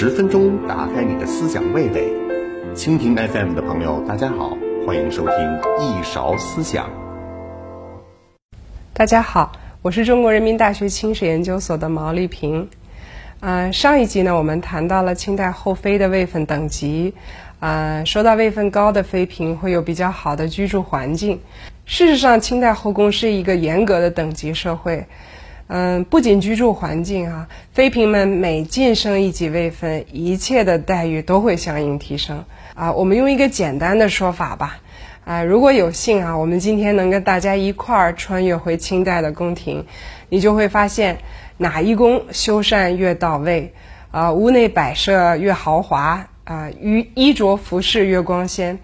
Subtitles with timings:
[0.00, 2.08] 十分钟打开你的思想味蕾，
[2.72, 4.56] 蜻蜓 FM 的朋友，大家好，
[4.86, 5.34] 欢迎收听
[5.80, 6.88] 一勺思想。
[8.92, 9.50] 大家好，
[9.82, 12.68] 我是中国人民大学清史研究所的毛丽萍。
[13.40, 17.12] 嗯，上一集呢，我们谈到了清代后妃的位分等级。
[17.58, 21.40] 啊，说到位分高的妃嫔会有比较好的居住环境。
[21.86, 25.04] 事实上，清代后宫是一个严格的等级社会。
[25.70, 32.42] 嗯，不仅居住环境啊，妃嫔们每晋升一级位分，一切的待遇都会相应提升
[32.74, 32.90] 啊。
[32.92, 34.78] 我们用一个简单的说法吧，
[35.26, 39.84] 啊，如果有幸啊，我们今天能跟大家一块儿穿越回清代的宫廷，
[40.30, 41.18] 你就会发现
[41.58, 43.74] 哪一宫修缮越到位，
[44.10, 48.78] 啊，屋内摆设越豪华，啊，衣衣着服饰越光鲜。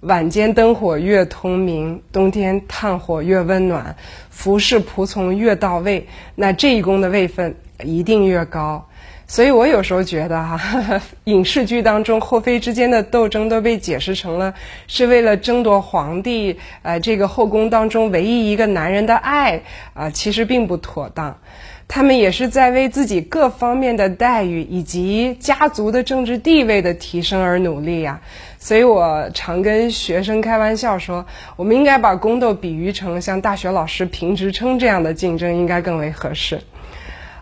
[0.00, 3.96] 晚间灯火越通明，冬天炭火越温暖，
[4.30, 7.54] 服侍仆从越到位，那这一宫的位分
[7.84, 8.86] 一定越高。
[9.26, 10.58] 所以我有时候觉得哈，
[11.24, 14.54] 影视剧当中后妃之间的斗争都被解释成了
[14.88, 19.62] 是为了争夺皇帝，呃，这个后宫当中唯一一个男人的爱
[19.92, 21.38] 啊，其实并不妥当。
[21.86, 28.20] 他们也是在为自己各方面的待遇以及家族的政治地位的提升而努力呀。
[28.60, 36.60] 所以我常跟学生开玩笑说，我们应该把宫斗比喻成像大学老师评职称这样的竞争，应该更为合适。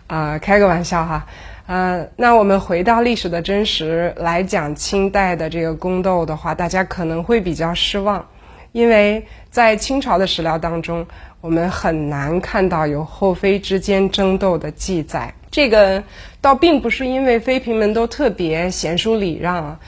[0.07, 1.27] 啊，开个玩笑哈。
[1.67, 8.25] 呃，那我们回到历史的真实来讲清代的这个宫斗的话，大家可能会比较失望，
[8.71, 11.05] 因为在清朝的史料当中。
[11.41, 16.03] 我们很难看到有后妃之间争斗的记载，这个
[16.41, 19.79] 倒并不是因为妃嫔们都特别贤淑礼让，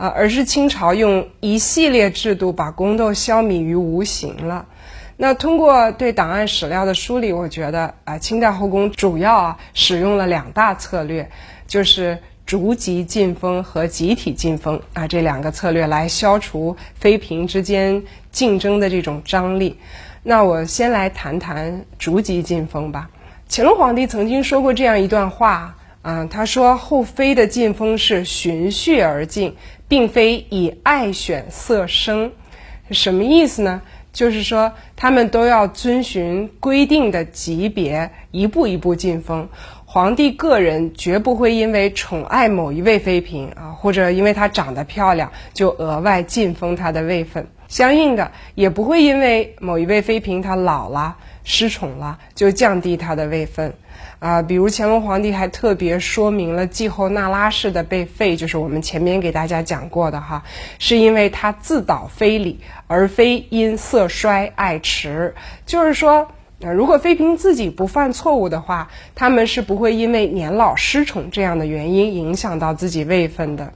[0.00, 4.64] 啊，而是清朝用一系列制度把宫斗消弭于无形了。
[5.18, 11.30] 那通过对档案史料的梳理，我觉得啊，清代后宫主要啊使用了两大策略，
[11.66, 19.78] 就是逐级进封和集体进封啊这两个策略来消除妃嫔之间竞争的这种张力。
[20.22, 23.10] 那我先来谈谈逐级进封吧。
[23.50, 29.54] 乾隆皇帝曾经说过这样一段话啊，他说后妃的进封是循序而进，
[29.86, 32.32] 并非以爱选色生。
[32.90, 33.82] 什么意思呢？
[34.12, 39.48] 就是说他们都要遵循规定的级别，一步一步进封。
[39.84, 47.46] 皇帝个人绝不会因为宠爱某一位妃嫔啊，或者因为她长得漂亮，就额外进封她的位分。
[47.68, 53.72] 相应的，也不会因为某一位妃嫔她老了失宠了，就降低她的位分，
[54.18, 60.42] 啊，比如乾隆皇帝还特别说明了继后那拉氏的被废，就是我们前面给大家讲过的哈，
[60.78, 65.32] 是因为她自导非礼，而非因色衰爱弛，
[65.66, 66.28] 就是说，
[66.60, 73.72] 如果妃嫔自己不犯错误的话，他们是不会因为年老失宠这样的原因影响到自己位分的。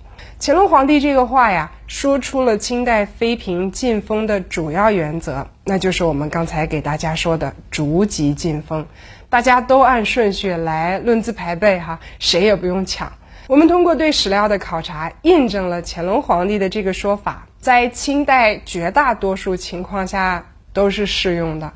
[0.46, 8.84] 乾隆皇帝这个话呀，说出了清代妃嫔进封的主要原则，那就是我们刚才给大家说的逐级进封，
[9.30, 13.10] 大家都按顺序来论资排辈哈，谁也不用抢。
[13.46, 20.44] 我们通过对史料的考察，印证了乾隆皇帝的这个说法，在清代绝大多数情况下
[20.74, 21.72] 都是适用的。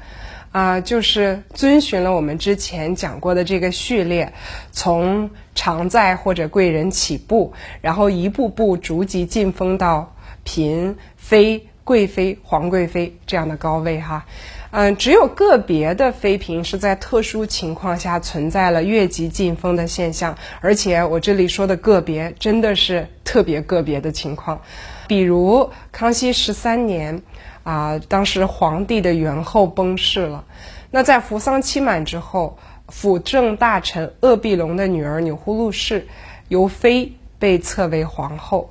[0.51, 4.33] 啊，就是遵循了我们之前讲过的这个序列，
[4.73, 14.25] 从常在或者贵人起步，然后一步步逐级进封到嫔、妃、贵妃、皇贵妃这样的高位哈。
[14.71, 24.61] 嗯，只有个别的妃嫔是在特殊情况下存在了越级进封的现象，而且我这里说的个别真的是特别个别的情况，
[25.07, 27.23] 比如康熙十三年。
[27.63, 30.45] 啊，当时皇帝的元后崩逝了，
[30.91, 32.59] 那在服丧期满之后，
[32.89, 36.07] 辅政大臣鄂必龙的女儿钮祜禄氏
[36.49, 38.71] 由妃被册为皇后。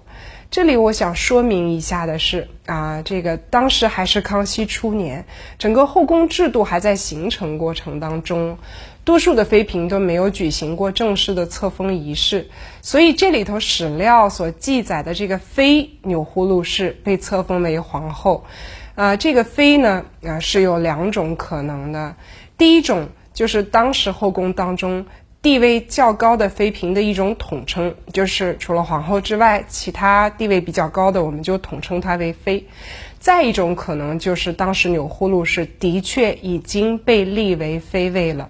[0.49, 5.25] 这里我想说明一下的是，啊，这个当时还是康熙初年，
[5.59, 8.57] 整个后宫制度还在形成过程当中，
[9.07, 12.49] 多数的妃嫔都没有举行过正式的册封仪式，
[12.81, 18.43] 所以这里头史料所记载的这个妃钮祜禄氏被册封为皇后。
[18.95, 22.17] 啊，这个妃呢，啊是有两种可能的。
[22.57, 25.05] 第一种就是当时后宫当中
[25.41, 32.67] 地位较高的妃嫔的一种统称，就是除了皇后之外，其他地位比较高的，我们就统称她为妃。
[33.19, 38.49] 再一种可能就是当时钮祜禄氏的确已经被立为妃位了。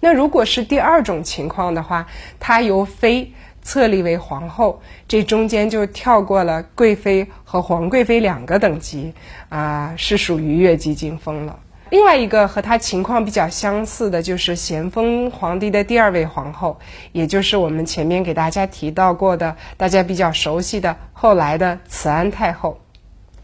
[0.00, 2.06] 那如果是第二种情况的话，
[2.38, 3.32] 她由妃。
[3.60, 9.12] 册立为皇后，这中间就跳过了贵妃和皇贵妃两个等级，
[9.50, 11.58] 啊，是属于越级进封了。
[11.90, 16.78] 另外一个和她情况比较相似的，就是咸丰皇帝的第二位皇后，
[17.12, 22.78] 也就是我们前面给大家提到过的，大家比较熟悉的后来的慈安太后。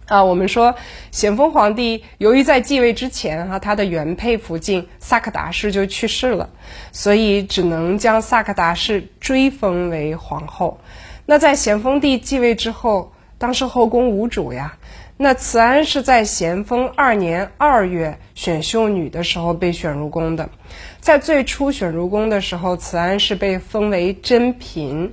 [0.07, 0.75] 啊，我们说
[1.11, 6.51] 咸丰皇帝由于在继位之前哈，他的原配福晋萨克达氏就去世了，
[6.93, 10.79] 所以只能将萨克达氏追封为皇后。
[11.25, 14.77] 那在咸丰帝继位之后，当时后宫无主呀。
[15.17, 20.51] 那慈安是在咸丰二年二月选秀女的时候被选入宫的，
[20.99, 25.13] 在最初选入宫的时候，慈安是被封为珍嫔，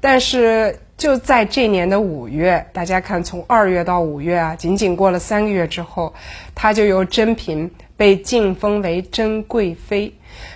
[0.00, 6.14] 但是就在这年的五月，大家看从二月到五月啊，仅仅过了三个月之后，
[6.54, 10.12] 她就由珍嫔被晋封为珍贵妃，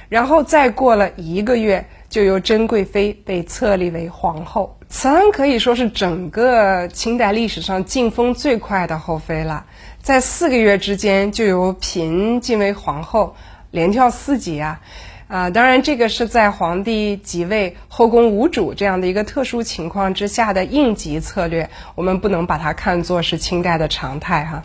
[0.09, 4.77] 然后再过了一个月，就由珍贵妃被册立为皇后。
[4.89, 9.65] 慈安可以说是整个清代历史上晋封最快的后妃了，
[10.03, 13.35] 在四个月之间就由嫔晋为皇后，
[13.71, 14.81] 连跳四级啊！
[15.31, 24.65] 啊，当然这个是在皇帝即位、后宫无主这样的一个特殊情况之下的应急策略，我们不能把它看作是清代的常态哈。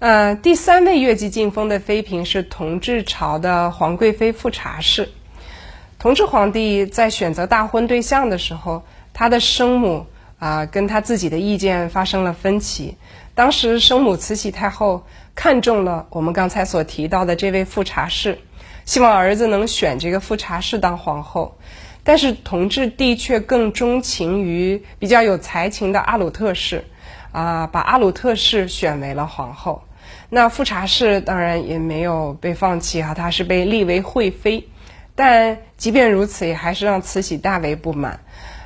[0.00, 5.10] 呃，第三位越级进封的妃嫔是同治朝的皇贵妃富察氏。
[5.98, 8.82] 同治皇帝在选择大婚对象的时候。
[9.14, 10.06] 他的生母
[10.38, 12.96] 啊，跟他自己的意见发生了分歧。
[13.34, 15.04] 当时生母慈禧太后
[15.34, 18.38] 看中了我们刚才所提到的这位富察氏，
[18.88, 21.58] 希望儿子能选这个富察氏当皇后。
[22.04, 26.84] 但是同治帝却更钟情于比较有才情的阿鲁特氏，
[27.30, 29.82] 啊，把阿鲁特氏选为了皇后。
[30.30, 34.66] 那富察氏当然也没有被放弃哈，她是被立为惠妃。
[35.14, 38.20] 但即便如此，也还是让慈禧大为不满。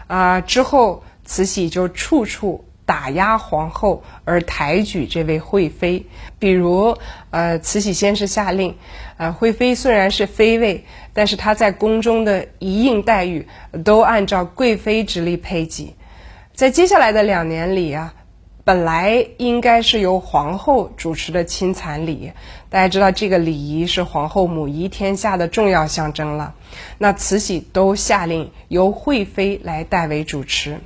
[0.06, 0.40] 啊！
[0.40, 6.06] 之后，慈禧就处处打压皇后，而抬举这位惠妃。
[6.38, 6.96] 比如，
[7.30, 8.76] 呃，慈禧先是下令，
[9.16, 13.46] 呃，惠妃虽然是妃位，但是她在宫中的一应待遇
[13.84, 15.94] 都按照贵妃之力配给。
[16.54, 18.14] 在接下来的两年里啊。
[18.64, 22.30] 本来应该是由皇后主持的亲蚕礼，
[22.70, 26.54] 大家知道这个礼仪是皇后母仪天下的重要象征了。
[26.96, 30.78] 那慈禧都下令由惠妃来代为主持，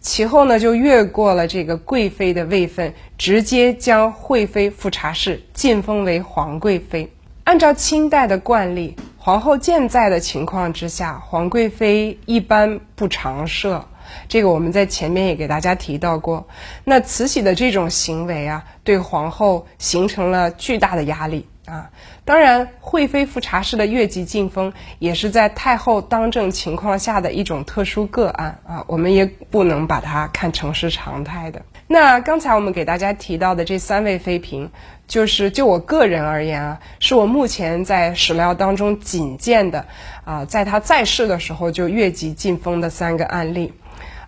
[0.00, 7.12] 其后呢就越过了这个贵妃的位分，直接将惠妃富察氏晋封为皇贵妃。
[7.44, 13.84] 按照清代的惯例，皇后健在的情况之下，皇贵妃一般不常设。
[14.28, 16.46] 这个我们在前面也给大家提到过。
[16.84, 21.90] 那慈禧的这种行为啊，对皇后形成了巨大的压力啊。
[22.30, 31.62] 当然，惠妃富察氏的越级晋封也是在太后当政情况下的一种特殊个案啊，我们也不能把它看成是常态的。
[31.88, 34.70] 那刚才我们给大家提到的这三位妃嫔，
[35.08, 39.86] 就是就我个人而言啊，是我目前在史料当中仅见的
[40.24, 43.72] 啊，在她在世的时候就越级晋封的三个案例。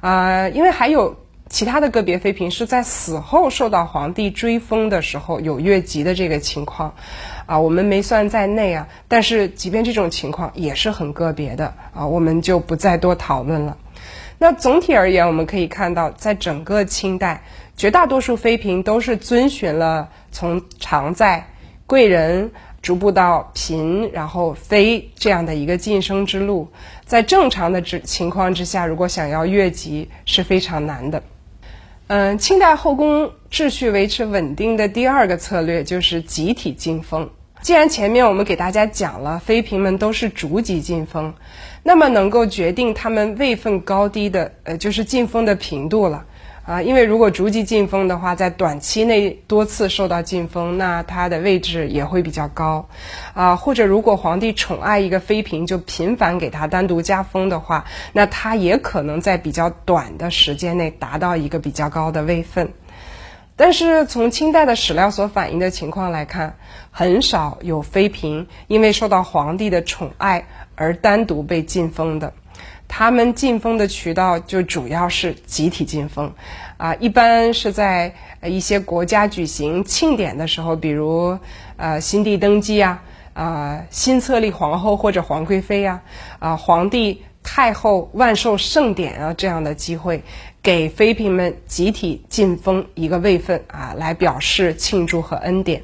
[0.00, 1.16] 啊，因为还有
[1.52, 6.94] 其他的个别妃嫔是在死后受到皇帝追封的时候有越级的这个情况，
[7.44, 8.88] 啊，我们没算在内啊。
[9.06, 13.76] 但是即便这种情况也是很个别的啊，我们就不再多讨论了。
[14.38, 17.42] 那总体而言，我们可以看到，在整个清代，
[17.76, 21.48] 绝大多数妃嫔都是遵循了从常在
[21.86, 22.50] 贵人。
[22.80, 26.72] 逐步到嫔，然后妃这样的一个晋升之路，
[27.04, 31.22] 在正常的之情况之下，如果想要越级是非常难的。
[32.08, 37.30] 嗯，清代后宫秩序维持稳定的第二个策略就是集体进封。
[37.62, 41.32] 既然前面我们给大家讲了妃嫔们都是逐级进封，
[41.84, 46.26] 那么能够决定她们位分高低的，呃，就是进封的频度了。
[46.64, 52.88] 啊，因为如果逐级晋封的话，在短期内多次受到晋封，那它的位置也会比较高，
[53.34, 62.72] 啊，或者如果皇帝宠爱一个妃嫔，就频繁给她单独加封的话，那她也可能在比较短的时间内达到一个比较高的位分。
[63.56, 66.56] 但是从清代的史料所反映的情况来看，
[66.90, 72.32] 很少有妃嫔因为受到皇帝的宠爱而单独被晋封的。
[72.94, 76.30] 他们进封的渠道就主要是集体进封，
[76.76, 81.38] 啊，一般是在一些国家举行庆典的时候，比如
[81.78, 86.02] 呃新帝登基啊，啊新册立皇后或者皇贵妃呀，
[86.38, 90.22] 啊皇帝太后万寿盛典啊这样的机会，
[90.62, 95.82] 给妃嫔们集体进封一个位分啊，来表示庆祝和恩典。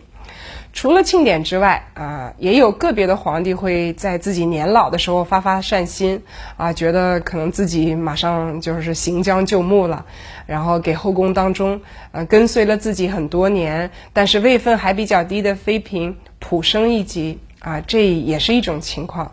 [0.79, 6.23] 除了庆典之外啊，也有个别的皇帝会在自己年老的时候发发善心
[6.57, 10.07] 啊，觉得可能自己马上就是行将就木了，
[10.47, 11.81] 然后给后宫当中
[12.13, 19.33] 呃跟随了自己很多年，但是位分还比较低的妃嫔普升一级啊，这也是一种情况。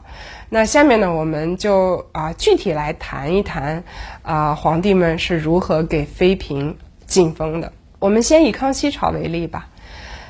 [0.49, 3.83] 那下面呢，我们就啊具体来谈一谈
[4.23, 6.75] 啊皇帝们是如何给妃嫔
[7.05, 7.71] 进封的。
[7.99, 9.67] 我们先以康熙朝为例吧。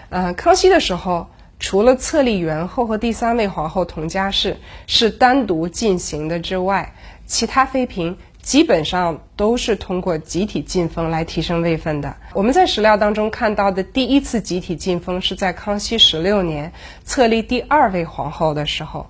[0.10, 1.28] 呃，康熙的时候，
[1.60, 4.58] 除了册立元后和第三位皇后佟佳氏
[4.88, 6.94] 是单独进行的之外，
[7.26, 12.16] 其他妃嫔基本上都是通过集体进封来提升位分的。
[12.34, 16.72] 我们在史料当中看到的第一次集体进封是在康熙十六年
[17.04, 19.08] 册立第二位皇后的时候，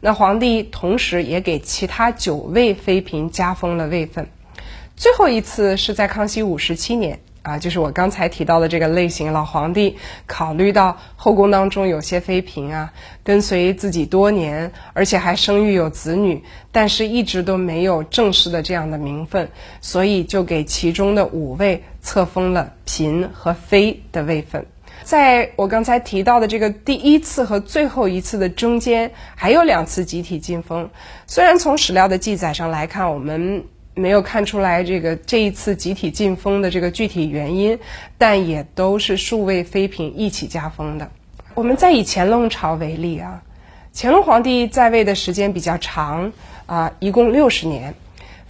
[0.00, 4.28] 那皇帝同时也给其他九位妃嫔加封了位分。
[4.94, 7.20] 最后一次是在康熙五十七年。
[7.46, 19.48] 啊，就是我刚才提到的这个类型，老皇帝考虑到后宫当中有些妃嫔啊，跟随自己多年，而且还生育有子女，但是一直都没有正式的这样的名分，
[19.80, 24.66] 所以就给其中的五位册封了嫔和妃的位分。
[25.04, 30.90] 在我刚才提到的这个第一次和最后一次的中间，还有两次集体进封。
[31.28, 33.66] 虽然从史料的记载上来看，我们。
[33.98, 37.78] 没有看出来这个这一次集体进封的这个具体原因，
[38.18, 41.10] 但也都是数位妃嫔一起加封的。
[41.54, 43.42] 我们再以乾隆朝为例啊，
[43.94, 46.30] 乾隆皇帝在位的时间比较长
[46.66, 47.94] 啊，一共六十年，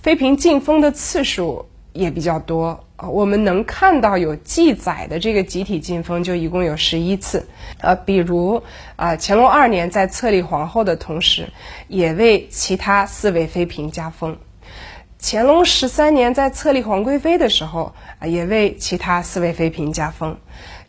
[0.02, 2.82] 妃嫔进封的次数也比较多。
[2.96, 7.46] 我们能看到有记载的这个集体进封就一共有十一次，
[7.78, 8.60] 呃，比如
[8.96, 11.46] 啊，乾隆二年在册立皇后的同时，
[11.86, 14.36] 也为其他四位妃嫔加封。
[15.18, 20.36] 乾隆十三年在册立皇贵妃的时候啊，也为其他四位妃嫔加封。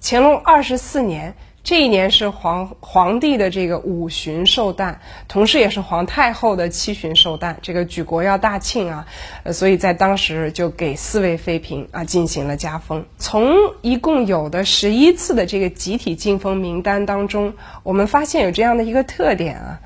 [0.01, 9.07] 乾隆二十四年，这一年是皇皇帝的这个五旬寿诞，同时也是皇太后的七旬寿诞，这个举国要大庆啊，
[9.43, 13.05] 呃，所以在当时就给四位妃嫔啊进行了加封。
[13.17, 19.79] 从一共有的十一次的这个集体进封名单当中，我们发现有这样的一个特点啊。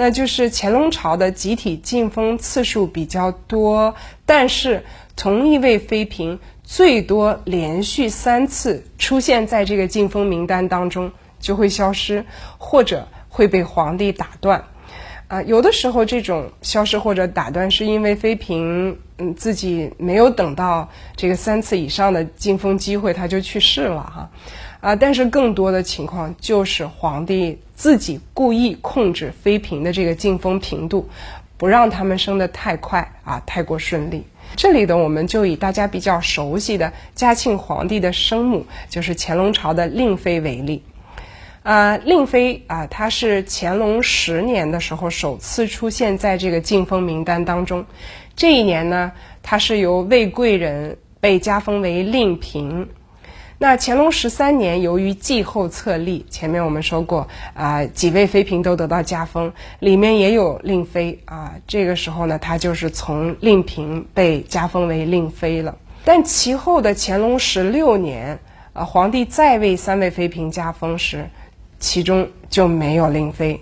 [0.00, 4.84] 那就是乾隆朝的集体进封次数比较多，但是
[5.16, 12.24] 同一位妃嫔最多连续三次出现在这个进封名单当中就会消失，
[12.58, 14.62] 或者会被皇帝打断。
[15.26, 24.30] 啊，有的时候这种消失或者打断是因为妃嫔嗯自己没有等到这个三次以上的进封机会，她就去世了哈。
[24.80, 31.08] 啊但是更多的情况就是皇帝自己故意控制妃嫔的这个进封频度，
[31.56, 34.24] 不让他们升得太快啊，太过顺利。
[34.56, 40.82] 这里的我们就以大家比较熟悉的嘉庆皇帝的生母，就是乾隆朝的令妃为例。
[41.64, 47.84] 啊，令妃啊，她是乾隆十年的时候首次出现在这个进封名单当中。
[48.34, 52.88] 这一年呢，她是由魏贵人被加封为令嫔。
[53.60, 61.54] 那乾隆十三年，由于继后册立，前面我们说过啊，几位妃嫔都得到加封，里面也有令妃啊。
[61.66, 65.76] 这个时候呢，她就是从令嫔被加封为令妃了。
[66.04, 68.38] 但其后的乾隆十六年，
[68.74, 71.28] 啊，皇帝再为三位妃嫔加封时，
[71.80, 73.60] 其中就没有令妃，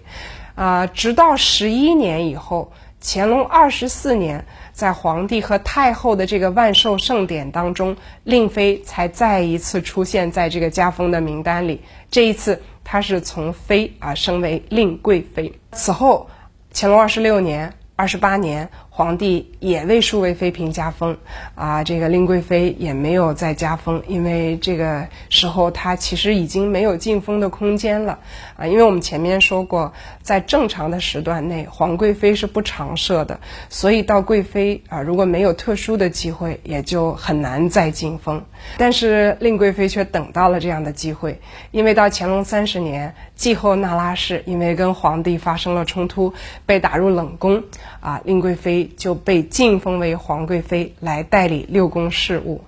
[0.55, 2.71] 啊，直到十一年以后，
[3.03, 4.45] 乾隆二十四年。
[4.77, 11.81] 在皇帝和太后的这个万寿盛典当中，令妃才再一次出现在这个加封的名单里。
[12.11, 15.51] 这一次，她是从妃啊升为令贵妃。
[15.73, 16.29] 此后，
[16.75, 18.69] 乾隆二十六年、二十八年。
[18.97, 21.19] 皇帝也为数位妃嫔加封，
[21.55, 28.19] 啊，这个令贵妃也没有再加封，因为这个时候她其实已经没有进封的空间了，
[28.57, 33.39] 啊，因为我们前面说过，在正常的时段内，皇贵妃是不常设的，
[33.69, 38.43] 所以到贵妃啊，如果没有特殊的机会，也就很难再进封。
[38.79, 41.39] 但是令贵妃却等到了这样的机会，
[41.71, 46.33] 因为到乾隆三十年，继后那拉氏因为跟皇帝发生了冲突，
[46.65, 47.63] 被打入冷宫，
[48.01, 48.86] 啊，令贵妃。
[48.87, 52.63] 就被晋封为皇贵妃来代理六宫事务，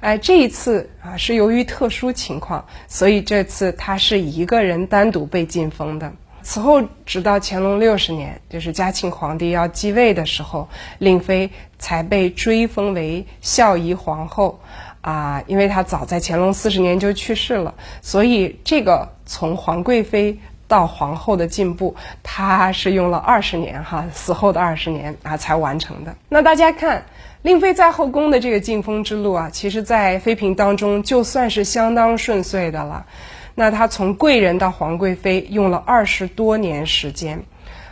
[0.00, 6.12] 哎，这一次啊是由于特殊情况，所以这次她是一个人单独被晋封的。
[6.42, 10.68] 此后，直到乾隆六十年，就是嘉庆皇帝要继位的时候，
[10.98, 14.60] 令妃才被追封为孝仪皇后，
[15.00, 20.38] 啊，因为她早在乾隆四十年就去世了，所以这个从皇贵妃。
[20.68, 26.16] 到皇后的进步，她是用了二十年哈，死后的二十年啊才完成的。
[26.28, 27.04] 那大家看，
[27.42, 33.06] 令妃在后宫的这个进封之路啊，其实，在妃嫔当中就算是相当顺遂的了。
[33.54, 37.44] 那她从贵人到皇贵妃用了二十多年时间，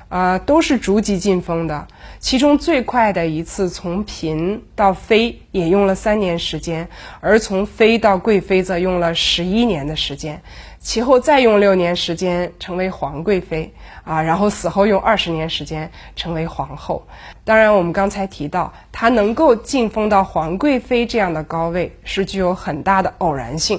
[0.09, 1.87] 啊，都是逐级晋封的。
[2.25, 6.88] 其中最快的一次从嫔到妃也用了三年时间，
[7.21, 10.40] 而从妃到贵妃则用了十一年的时间。
[10.78, 13.71] 其后再用六年时间成为皇贵妃
[14.04, 17.07] 啊，然后死后用二十年时间成为皇后。
[17.45, 23.78] 当然，我们刚才提到，她能够晋封到皇贵妃这样的高位，是具有很大的偶然性。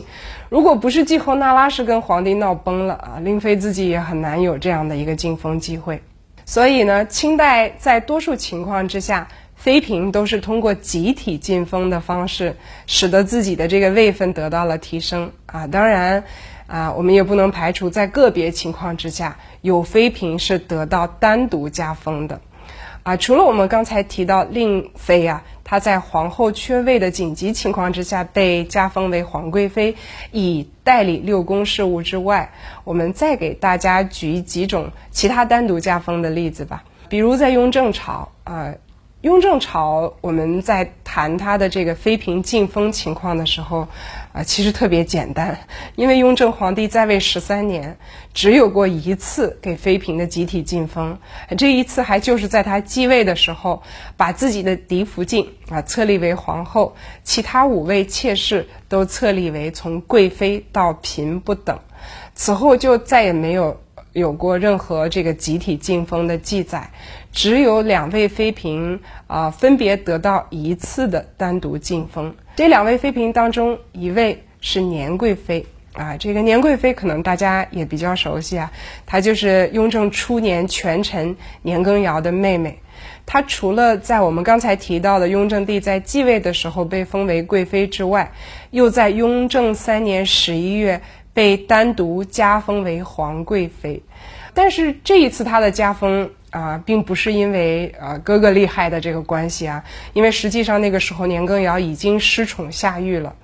[0.50, 6.00] 如果不是继后那拉氏跟皇帝闹崩了啊，令妃自己也很难有这样的一个晋封机会。
[6.46, 12.56] 所以呢，清代在多数情况之下，妃嫔都是通过集体进封的方式，
[12.88, 15.68] 使得自己的这个位分得到了提升啊。
[15.68, 16.24] 当然。
[16.68, 22.42] 啊，我们也不能排除在个别情况之下，有妃嫔是得到单独加封的。
[23.06, 29.96] 啊，除了我们刚才提到令妃啊，她在皇后缺位的紧急情况之下被加封为皇贵妃，
[30.32, 32.52] 以代理六宫事务之外，
[32.84, 36.84] 我们再给大家举几种其他单独加封的例子吧。
[37.08, 38.74] 比如在雍正朝啊。
[39.22, 43.88] 雍正朝，我们在谈他的这个妃嫔晋封情况的时候，
[44.36, 45.58] 啊，其实特别简单，
[45.96, 47.98] 因为雍正皇帝在位十三年，
[48.34, 51.18] 只有过一次给妃嫔的集体晋封，
[51.58, 53.82] 这一次还就是在他继位的时候，
[54.18, 61.80] 把自己的嫡福晋啊册立为皇后，其他五位妾室都册立为从贵妃到嫔不等，
[62.34, 63.80] 此后就再也没有。
[64.12, 66.90] 有过任何这个集体晋封的记载，
[67.34, 72.34] 只有两位妃嫔啊，分别得到一次的单独晋封。
[72.56, 78.72] 这两位妃嫔当中，一位是年贵妃啊，这个年贵妃可能大家也比较熟悉啊，
[79.06, 82.80] 她就是雍正初年权臣年羹尧的妹妹。
[83.26, 88.32] 她除了在我们刚才提到的雍正帝在继位的时候被封为贵妃之外，
[88.72, 91.02] 又在雍正三年十一月。
[91.36, 94.02] 被单独加封为皇贵妃，
[94.56, 99.84] 但是这一次他的加封啊，并不是因为呃哥哥厉害的这个关系啊，
[100.14, 103.36] 因为实际上那个时候年羹尧已经失宠下狱了，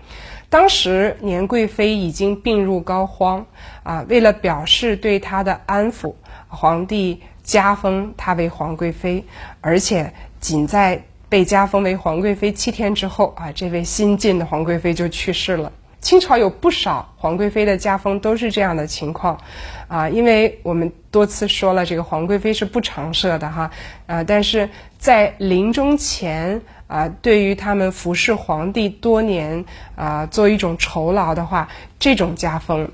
[0.49, 3.43] 当时年贵妃已经病入膏肓
[3.83, 6.13] 啊，为了表示对她的安抚，
[6.47, 9.23] 皇帝加封她为皇贵妃，
[9.59, 15.69] 而且仅在被加封为皇贵妃七天之后啊，这位新晋的皇贵妃就去世了。
[16.01, 19.39] 清朝有不少皇贵妃的加封都是这样的情况，
[19.87, 23.69] 啊，因为我们多次说了，这个皇贵妃是不常设的哈，
[24.07, 29.63] 啊，但是在临终前啊，对于他们服侍皇帝多年
[29.95, 32.89] 啊，做一种酬劳的话，这种加封，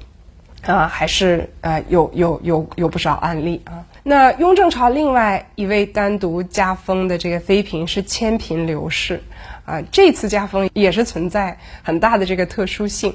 [0.65, 3.85] 啊，还是呃有有有有不少案例啊。
[4.03, 9.23] 那雍正朝另外一位单独加封的这个妃嫔是千嫔刘氏。
[9.67, 13.13] 啊，这次加封也是存在很大的这个特殊性，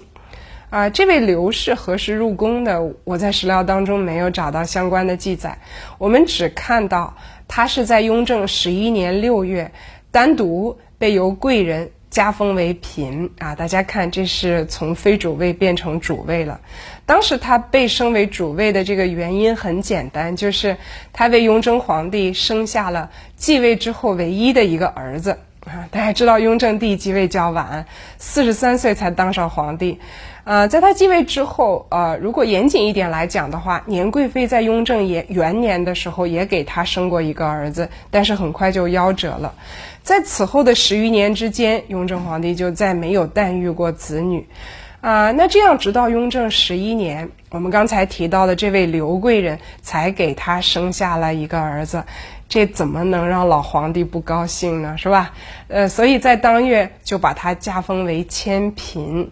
[0.69, 2.93] 啊，这位刘氏何时入宫的？
[3.05, 5.57] 我在史料当中没有找到相关的记载，
[5.97, 7.17] 我们只看到
[7.49, 9.73] 他是在雍正十一年六月，
[10.11, 13.55] 单独被由贵人加封为嫔啊。
[13.55, 16.61] 大家看，这是从非主位变成主位了。
[17.07, 20.77] 当时他被升为主位的这个原因很简单，就是
[21.15, 25.38] 他为雍正皇帝生下了继位之后唯一的一个儿子。
[25.90, 27.87] 大家知道雍正帝即位较晚，
[28.18, 29.98] 四十三岁才当上皇帝。
[30.44, 39.55] 呃，在他继位之后，呃，如果严谨一点来讲的话，年贵妃在雍正也元年的时候也给他生过一个儿子，但是很快就夭折了。
[40.03, 44.44] 在此后的十余年之间，雍正皇帝就再没有诞育过子女。
[45.03, 52.05] 啊，那这样直到雍正十一年，我们刚才提到的这位刘贵人才给他生下了一个儿子。
[52.49, 54.97] 这怎么能让老皇帝不高兴呢？
[54.97, 55.33] 是吧？
[55.67, 59.29] 呃，所以在当月就把他加封为千嫔。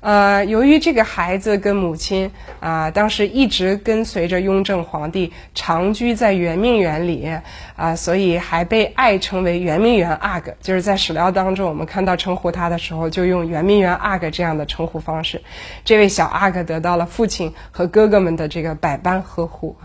[0.00, 2.30] 呃，由于这个孩子跟母亲
[2.60, 7.28] 啊，当时一直跟随着雍正皇帝长居在圆明园里
[7.74, 10.54] 啊，所以还被爱称为圆明园阿哥。
[10.60, 15.42] 就是在史料当中，我们看到称呼他的时候，就用圆明园阿哥这样的称呼方式。
[15.84, 19.76] 这位小阿哥得到了父亲和哥哥们的这个百般呵护。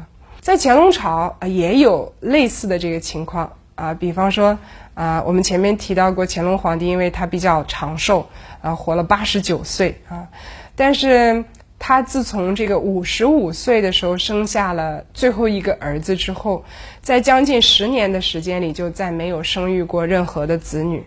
[0.42, 4.58] 在乾隆朝啊，也有类似的这个情况啊，比方说
[4.94, 8.28] 啊，我们前面提到过，乾隆皇帝因为他比较长寿
[8.62, 10.28] 啊，活了八十九岁啊，
[10.76, 11.44] 但是
[11.80, 16.64] 他自从这个五十五岁的时候生下了最后一个儿子之后，
[17.02, 21.04] 在将近十年的时间里，就再没有生育过任何的子女。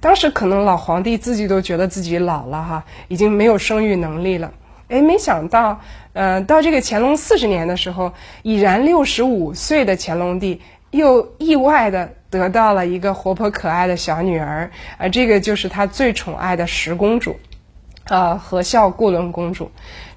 [0.00, 4.52] 当时可能老皇帝自己都觉得自己老了哈，已经没有生育能力了。
[4.88, 5.80] 哎，没想到，
[6.12, 17.38] 呃，到这个乾隆四十年的时候，已然六十五岁的乾隆帝又意外的得到了一个活泼可爱的小女儿，啊，这个就是他最宠爱的十公主，
[18.04, 19.70] 啊，和孝固伦公主。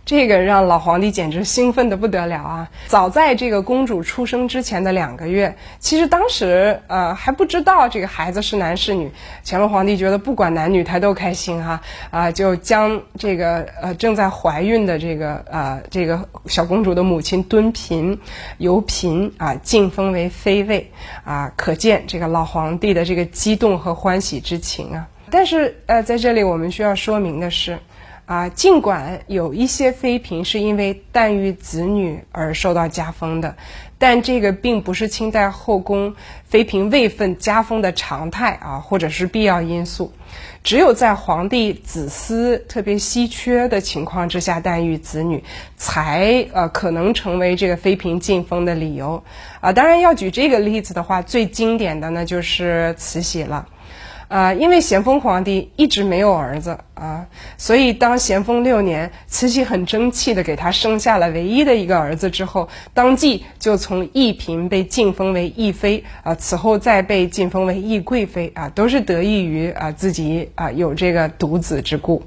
[0.04, 2.70] 这个让老皇帝简直兴奋的不得了啊！
[2.88, 9.12] 早在这个公主出生之前的两个月，其实当时呃还不知道这个孩子是男是女。
[9.46, 18.18] 乾隆皇帝觉得不管男女他都开心哈啊，就将这个呃正在怀孕的这个呃这个小公主的母亲敦嫔
[18.58, 20.92] 由嫔啊晋封为妃位
[21.24, 25.08] 啊，可见这个老皇帝的这个激动和欢喜之情啊。
[25.30, 27.78] 但是呃在这里我们需要说明的是。
[28.32, 33.58] 啊，尽管有一些妃嫔是因为诞育子女而受到加封的，
[33.98, 36.16] 但这个并不是清代后宫
[36.46, 40.14] 妃嫔位分加封的常态啊，或者是必要因素。
[40.64, 45.44] 只有在皇帝子嗣特别稀缺的情况之下诞育子女，
[45.76, 49.22] 才呃可能成为这个妃嫔晋封的理由。
[49.60, 53.68] 啊，当然要举这个例子的话，最经典的呢就是慈禧了。
[54.32, 72.24] 啊，因为咸丰皇帝一直没有儿子啊，所以当咸丰六年，慈禧很争气的给他生下了唯一的一个儿子之后，当即就从懿嫔被晋封为懿妃啊，此后再被晋封为懿贵妃啊，都是得益于啊自己啊有这个独子之故。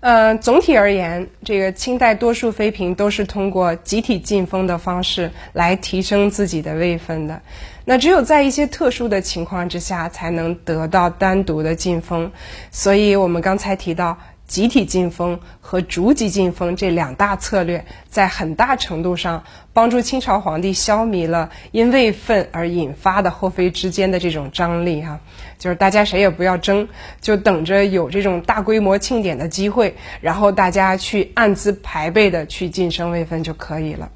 [0.00, 7.42] 呃，总体而言，这个清代多数妃嫔都是通过集体晋封的方式来提升自己的位分的。
[7.88, 12.30] 那只有在一些特殊的情况之下，才能得到单独的进封。
[12.70, 14.18] 所以我们刚才提到。
[14.48, 25.20] 集体进封和逐级进封这两大策略，在很大程度上帮助清朝皇帝消弭了因位分而引发的后妃之间的这种张力哈，
[25.58, 26.88] 就是大家谁也不要争，
[27.20, 34.10] 就等着有这种大规模庆典的机会，然后大家去按资排辈的去晋升位分就可以了。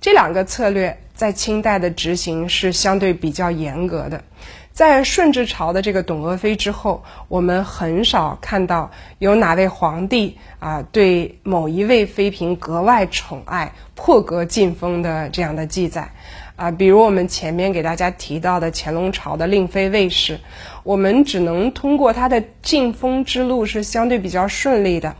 [0.00, 4.24] 这两个策略在清代的执行是相对比较严格的。
[4.72, 16.08] 在顺治朝的这个董鄂妃之后，我们很少看到有哪位皇帝啊对某一位妃嫔格外宠爱、破格晋封的这样的记载
[16.56, 16.70] 啊。
[16.70, 20.40] 比如我们前面给大家提到的乾隆朝的令妃魏氏，
[20.84, 25.14] 我们只能通过她的晋封之路是相对比较顺利的。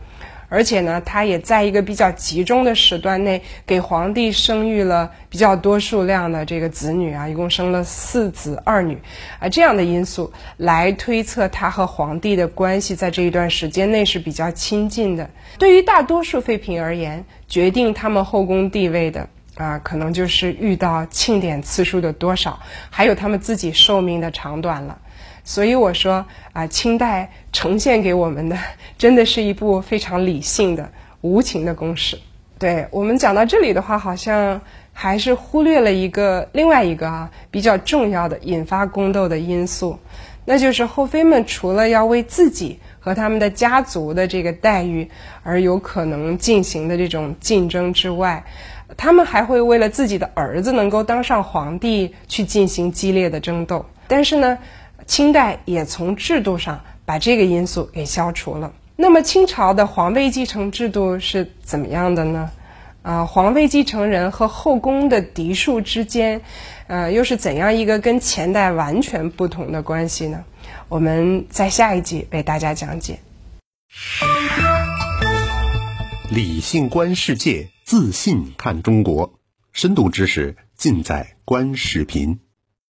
[0.51, 8.97] 而且呢，他也在一个比较集中的时段内给皇帝生育了比较多数量的这个子女啊，一共生了四子二女，
[9.39, 15.29] 啊，这样的因素来推测他和皇帝的关系在这一段时间内是比较亲近的。
[15.57, 22.59] 对于大多数妃嫔而言，决定他们后宫地位的啊，可能就是遇到庆典次数的多少，
[22.89, 24.99] 还有他们自己寿命的长短了。
[25.43, 28.57] 所以我说啊，清代呈现给我们的
[28.97, 30.89] 真的是一部非常理性的、
[31.21, 32.17] 无情的公式。
[32.59, 34.61] 对我们讲到这里的话，好像
[34.93, 39.97] 还是忽略了一个另外一个啊比较重要的引发宫斗的因素，
[40.45, 45.09] 那就是后妃们除了要为自己和他们的家族的这个待遇
[45.41, 48.43] 而有可能进行的这种竞争之外，
[48.95, 53.83] 他们还会为了自己的儿子能够当上皇帝去进行激烈的争斗。
[54.07, 54.57] 但是呢？
[55.11, 58.71] 清代也从制度上把这个因素给消除了。
[58.95, 62.49] 那么清朝的皇位继承制度是怎么样的呢？
[63.01, 66.43] 啊，皇位继承人和后宫的嫡庶之间，
[66.87, 70.45] 呃，又是怎样一个跟前代完全不同的关系呢？
[70.87, 73.19] 我们在下一集为大家讲解。
[76.29, 79.33] 理性观世界，自信看中国，
[79.73, 82.39] 深度知识尽在观视频。